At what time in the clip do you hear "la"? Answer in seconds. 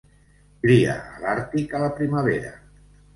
1.83-1.91